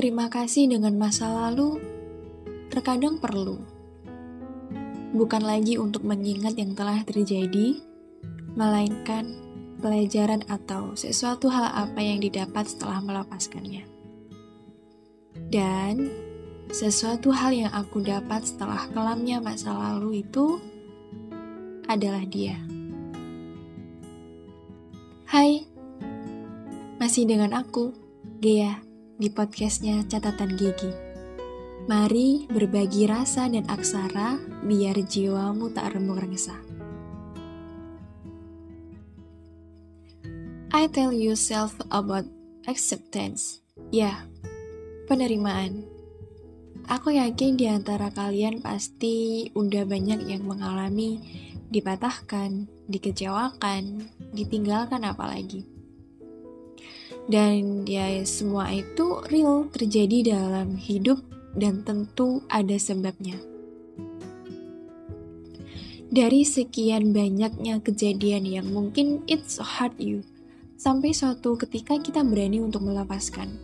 [0.00, 1.76] Terima kasih dengan masa lalu
[2.72, 3.60] terkadang perlu.
[5.12, 7.76] Bukan lagi untuk mengingat yang telah terjadi,
[8.56, 9.36] melainkan
[9.84, 13.84] pelajaran atau sesuatu hal apa yang didapat setelah melepaskannya.
[15.52, 16.08] Dan
[16.72, 20.64] sesuatu hal yang aku dapat setelah kelamnya masa lalu itu
[21.92, 22.56] adalah dia.
[25.28, 25.68] Hai,
[26.96, 27.92] masih dengan aku,
[28.40, 28.88] Gea
[29.20, 30.88] di podcastnya Catatan Gigi.
[31.84, 36.56] Mari berbagi rasa dan aksara biar jiwamu tak remuk rengsa.
[40.72, 42.24] I tell yourself about
[42.64, 43.60] acceptance.
[43.92, 44.24] Ya,
[45.04, 45.84] penerimaan.
[46.88, 51.20] Aku yakin di antara kalian pasti udah banyak yang mengalami
[51.68, 54.00] dipatahkan, dikecewakan,
[54.32, 55.79] ditinggalkan apalagi.
[57.30, 61.22] Dan ya semua itu real terjadi dalam hidup
[61.54, 63.38] dan tentu ada sebabnya.
[66.10, 70.26] Dari sekian banyaknya kejadian yang mungkin it's hard you,
[70.74, 73.62] sampai suatu ketika kita berani untuk melepaskan.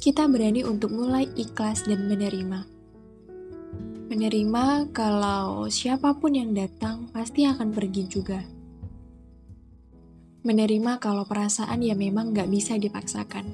[0.00, 2.64] Kita berani untuk mulai ikhlas dan menerima.
[4.08, 8.53] Menerima kalau siapa pun yang datang pasti akan pergi juga
[10.44, 13.48] menerima kalau perasaan ya memang nggak bisa dipaksakan.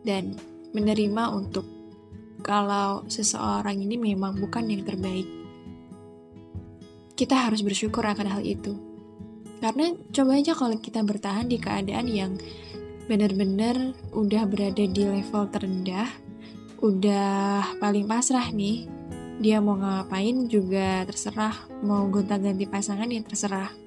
[0.00, 0.32] Dan
[0.72, 1.68] menerima untuk
[2.40, 5.28] kalau seseorang ini memang bukan yang terbaik.
[7.12, 8.72] Kita harus bersyukur akan hal itu.
[9.60, 12.32] Karena coba aja kalau kita bertahan di keadaan yang
[13.04, 16.08] benar-benar udah berada di level terendah,
[16.80, 18.88] udah paling pasrah nih,
[19.36, 21.52] dia mau ngapain juga terserah,
[21.84, 23.79] mau gonta-ganti pasangan ya terserah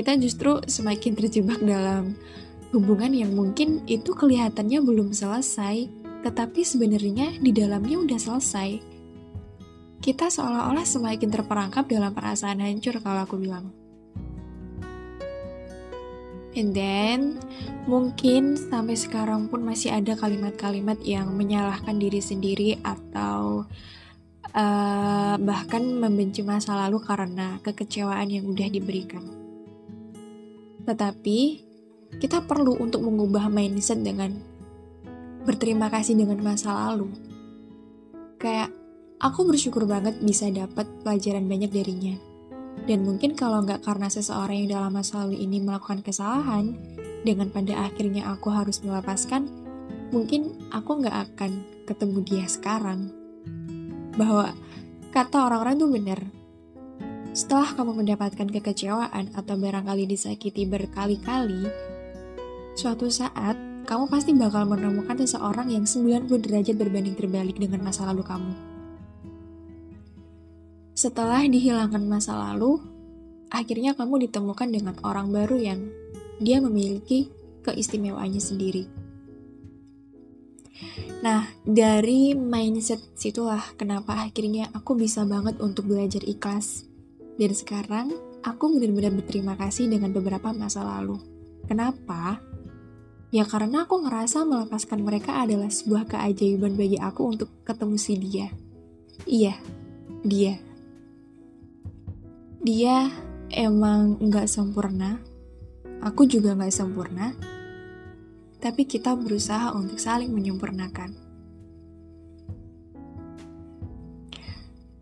[0.00, 2.16] kita justru semakin terjebak dalam
[2.72, 5.92] hubungan yang mungkin itu kelihatannya belum selesai,
[6.24, 8.80] tetapi sebenarnya di dalamnya udah selesai.
[10.00, 13.68] Kita seolah-olah semakin terperangkap dalam perasaan hancur kalau aku bilang.
[16.56, 17.36] And then,
[17.84, 23.68] mungkin sampai sekarang pun masih ada kalimat-kalimat yang menyalahkan diri sendiri atau
[24.56, 29.49] uh, bahkan membenci masa lalu karena kekecewaan yang udah diberikan.
[30.90, 31.38] Tetapi,
[32.18, 34.34] kita perlu untuk mengubah mindset dengan
[35.46, 37.14] berterima kasih dengan masa lalu.
[38.42, 38.74] Kayak,
[39.22, 42.18] aku bersyukur banget bisa dapat pelajaran banyak darinya.
[42.90, 46.74] Dan mungkin kalau nggak karena seseorang yang dalam masa lalu ini melakukan kesalahan,
[47.22, 49.46] dengan pada akhirnya aku harus melepaskan,
[50.10, 53.14] mungkin aku nggak akan ketemu dia sekarang.
[54.18, 54.50] Bahwa
[55.14, 56.20] kata orang-orang itu benar,
[57.30, 61.70] setelah kamu mendapatkan kekecewaan atau barangkali disakiti berkali-kali,
[62.74, 63.54] suatu saat
[63.86, 68.52] kamu pasti bakal menemukan seseorang yang 90 derajat berbanding terbalik dengan masa lalu kamu.
[70.98, 72.82] Setelah dihilangkan masa lalu,
[73.48, 75.80] akhirnya kamu ditemukan dengan orang baru yang
[76.42, 77.30] dia memiliki
[77.62, 78.84] keistimewaannya sendiri.
[81.20, 86.89] Nah, dari mindset situlah kenapa akhirnya aku bisa banget untuk belajar ikhlas
[87.40, 88.12] dan sekarang,
[88.44, 91.16] aku benar-benar berterima kasih dengan beberapa masa lalu.
[91.64, 92.36] Kenapa?
[93.32, 98.52] Ya karena aku ngerasa melepaskan mereka adalah sebuah keajaiban bagi aku untuk ketemu si dia.
[99.24, 99.56] Iya,
[100.20, 100.60] dia.
[102.60, 103.08] Dia
[103.56, 105.16] emang nggak sempurna.
[106.04, 107.32] Aku juga nggak sempurna.
[108.60, 111.16] Tapi kita berusaha untuk saling menyempurnakan.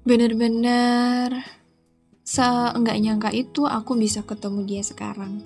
[0.06, 1.58] Bener-bener
[2.28, 5.40] seenggak nyangka itu aku bisa ketemu dia sekarang.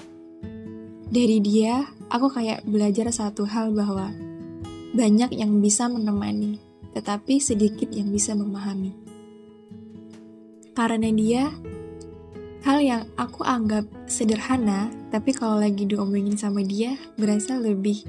[1.07, 4.11] Dari dia, aku kayak belajar satu hal bahwa
[4.91, 6.59] banyak yang bisa menemani,
[6.91, 8.99] tetapi sedikit yang bisa memahami.
[10.75, 11.55] Karena dia,
[12.67, 18.03] hal yang aku anggap sederhana, tapi kalau lagi diomongin sama dia, berasa lebih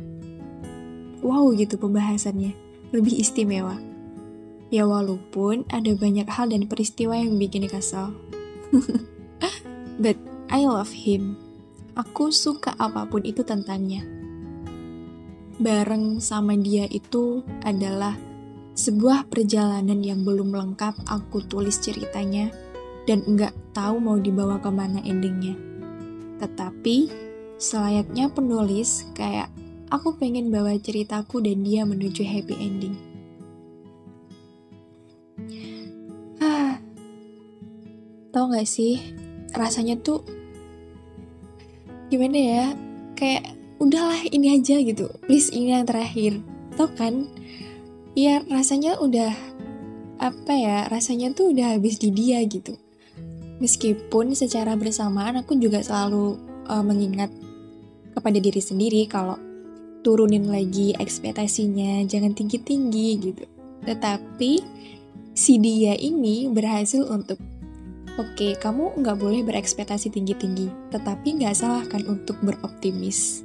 [1.22, 2.58] wow gitu pembahasannya,
[2.90, 3.78] lebih istimewa.
[4.74, 8.16] Ya walaupun ada banyak hal dan peristiwa yang bikin kesal,
[10.04, 10.18] But
[10.50, 11.38] I love him.
[11.94, 14.02] Aku suka apa pun itu tentangnya.
[15.62, 18.18] Bareng sama dia itu adalah
[18.74, 22.50] sebuah perjalanan yang belum lengkap aku tulis ceritanya
[23.06, 25.54] dan enggak tahu mau dibawa ke mana endingnya.
[26.42, 27.14] Tetapi,
[27.62, 29.54] selayaknya penulis, kayak
[29.94, 33.13] aku pengen bawa ceritaku dan dia menuju happy ending.
[38.34, 38.98] Tau gak sih,
[39.54, 40.26] rasanya tuh
[42.10, 42.66] gimana ya,
[43.14, 46.42] kayak udahlah ini aja gitu, please ini yang terakhir.
[46.74, 47.30] Tuh kan,
[48.18, 49.30] ya rasanya udah
[50.18, 52.74] apa ya, rasanya tuh udah habis di dia gitu.
[53.62, 57.30] Meskipun secara bersamaan aku juga selalu uh, mengingat
[58.18, 59.38] kepada diri sendiri kalau
[60.02, 63.46] turunin lagi ekspektasinya, jangan tinggi-tinggi gitu.
[63.86, 64.52] Tetapi
[65.38, 67.38] si dia ini berhasil untuk
[68.14, 73.42] Oke, kamu nggak boleh berekspektasi tinggi-tinggi, tetapi nggak salah kan untuk beroptimis.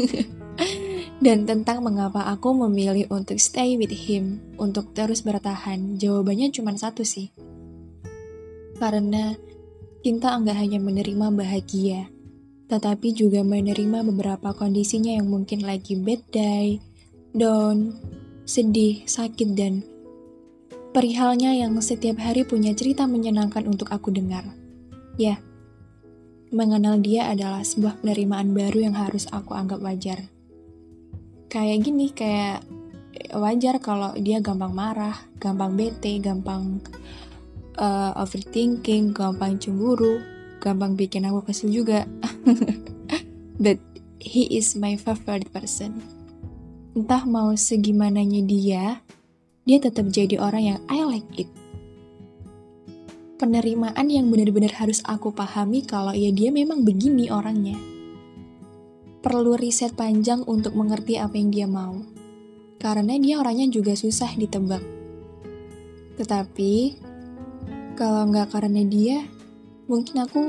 [1.24, 7.04] Dan tentang mengapa aku memilih untuk stay with him, untuk terus bertahan, jawabannya cuma satu
[7.04, 7.36] sih.
[8.80, 9.36] Karena
[10.00, 12.08] cinta nggak hanya menerima bahagia,
[12.72, 16.80] tetapi juga menerima beberapa kondisinya yang mungkin lagi bad day,
[17.36, 17.92] down,
[18.48, 19.84] sedih, sakit, dan
[20.92, 24.44] Perihalnya yang setiap hari punya cerita menyenangkan untuk aku dengar.
[25.16, 25.40] Ya,
[26.52, 30.20] mengenal dia adalah sebuah penerimaan baru yang harus aku anggap wajar.
[31.48, 32.60] Kayak gini, kayak
[33.32, 36.84] wajar kalau dia gampang marah, gampang bete, gampang
[37.80, 40.20] uh, overthinking, gampang cemburu,
[40.60, 42.04] gampang bikin aku kesel juga.
[43.62, 43.80] But
[44.20, 46.04] he is my favorite person.
[46.92, 48.84] Entah mau segimananya dia,
[49.62, 51.50] dia tetap jadi orang yang I like it.
[53.38, 57.78] Penerimaan yang benar-benar harus aku pahami kalau ya dia memang begini orangnya.
[59.22, 62.02] Perlu riset panjang untuk mengerti apa yang dia mau.
[62.82, 64.82] Karena dia orangnya juga susah ditebak.
[66.18, 66.74] Tetapi,
[67.94, 69.22] kalau nggak karena dia,
[69.86, 70.42] mungkin aku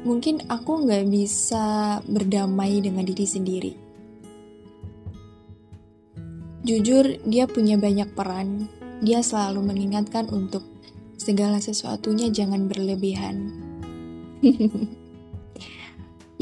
[0.00, 3.89] mungkin aku nggak bisa berdamai dengan diri sendiri
[6.60, 8.68] Jujur, dia punya banyak peran.
[9.00, 10.60] Dia selalu mengingatkan untuk
[11.16, 13.48] segala sesuatunya jangan berlebihan.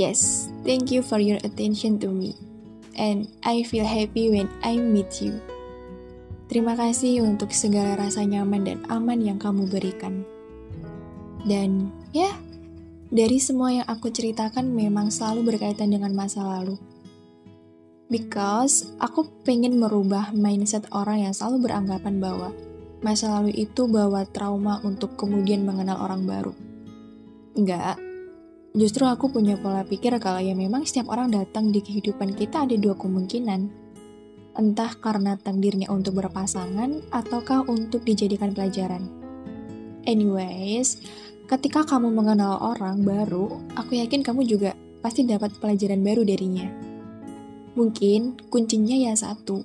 [0.01, 2.35] yes, thank you for your attention to me.
[2.99, 5.39] And I feel happy when I meet you.
[6.51, 10.27] Terima kasih untuk segala rasa nyaman dan aman yang kamu berikan.
[11.47, 12.35] Dan ya,
[13.15, 16.75] dari semua yang aku ceritakan memang selalu berkaitan dengan masa lalu
[18.09, 22.57] Because aku pengen merubah mindset orang yang selalu beranggapan bahwa
[23.05, 26.57] masa lalu itu bawa trauma untuk kemudian mengenal orang baru.
[27.53, 28.01] Enggak.
[28.73, 32.81] Justru aku punya pola pikir kalau ya memang setiap orang datang di kehidupan kita ada
[32.81, 33.69] dua kemungkinan.
[34.57, 39.05] Entah karena takdirnya untuk berpasangan ataukah untuk dijadikan pelajaran.
[40.09, 41.05] Anyways,
[41.45, 44.73] ketika kamu mengenal orang baru, aku yakin kamu juga
[45.05, 46.88] pasti dapat pelajaran baru darinya
[47.79, 49.63] Mungkin kuncinya ya satu,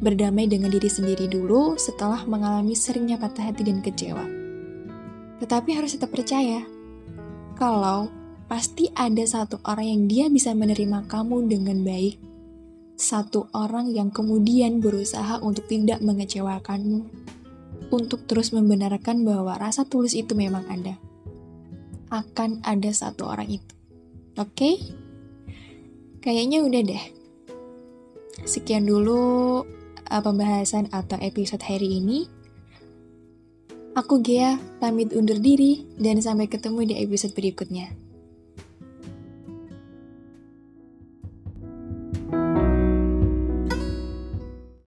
[0.00, 4.24] berdamai dengan diri sendiri dulu setelah mengalami seringnya patah hati dan kecewa.
[5.44, 6.64] Tetapi harus tetap percaya,
[7.60, 8.08] kalau
[8.48, 12.16] pasti ada satu orang yang dia bisa menerima kamu dengan baik,
[12.96, 17.12] satu orang yang kemudian berusaha untuk tidak mengecewakanmu,
[17.92, 20.96] untuk terus membenarkan bahwa rasa tulus itu memang ada.
[22.08, 23.74] Akan ada satu orang itu.
[24.40, 24.48] Oke?
[24.56, 24.74] Okay?
[26.24, 27.19] Kayaknya udah deh.
[28.44, 29.62] Sekian dulu
[30.10, 32.26] uh, pembahasan atau episode hari ini.
[33.94, 38.09] Aku Gea, pamit undur diri dan sampai ketemu di episode berikutnya.